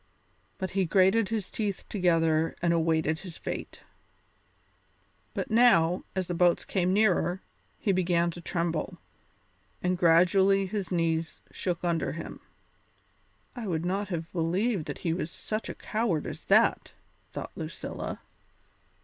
But 0.57 0.71
he 0.71 0.85
grated 0.85 1.29
his 1.29 1.51
teeth 1.51 1.87
together 1.87 2.55
and 2.59 2.73
awaited 2.73 3.19
his 3.19 3.37
fate. 3.37 3.81
But 5.35 5.51
now, 5.51 6.05
as 6.15 6.25
the 6.25 6.33
boats 6.33 6.65
came 6.65 6.91
nearer, 6.91 7.39
he 7.77 7.91
began 7.91 8.31
to 8.31 8.41
tremble, 8.41 8.97
and 9.79 9.95
gradually 9.99 10.65
his 10.65 10.91
knees 10.91 11.41
shook 11.51 11.83
under 11.83 12.13
him. 12.13 12.39
"I 13.55 13.67
would 13.67 13.85
not 13.85 14.07
have 14.07 14.31
believed 14.33 14.85
that 14.85 14.97
he 15.05 15.13
was 15.13 15.29
such 15.29 15.69
a 15.69 15.75
coward 15.75 16.25
as 16.25 16.45
that," 16.45 16.93
thought 17.31 17.51
Lucilla. 17.55 18.21